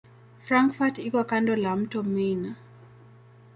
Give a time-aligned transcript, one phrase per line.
[0.47, 2.41] Frankfurt iko kando la mto Main.